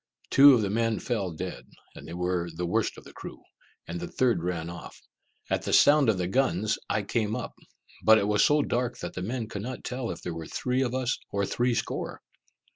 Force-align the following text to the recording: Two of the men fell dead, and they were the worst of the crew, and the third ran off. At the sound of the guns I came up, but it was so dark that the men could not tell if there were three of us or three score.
Two 0.31 0.55
of 0.55 0.63
the 0.63 0.69
men 0.71 0.97
fell 0.99 1.29
dead, 1.29 1.67
and 1.93 2.07
they 2.07 2.13
were 2.15 2.49
the 2.55 2.65
worst 2.65 2.97
of 2.97 3.03
the 3.03 3.13
crew, 3.13 3.43
and 3.87 3.99
the 3.99 4.07
third 4.07 4.41
ran 4.41 4.67
off. 4.67 4.99
At 5.51 5.61
the 5.61 5.73
sound 5.73 6.09
of 6.09 6.17
the 6.17 6.25
guns 6.27 6.79
I 6.89 7.03
came 7.03 7.35
up, 7.35 7.53
but 8.03 8.17
it 8.17 8.27
was 8.27 8.43
so 8.43 8.63
dark 8.63 8.97
that 8.97 9.13
the 9.13 9.21
men 9.21 9.47
could 9.47 9.61
not 9.61 9.83
tell 9.83 10.09
if 10.09 10.23
there 10.23 10.33
were 10.33 10.47
three 10.47 10.81
of 10.81 10.95
us 10.95 11.19
or 11.29 11.45
three 11.45 11.75
score. 11.75 12.23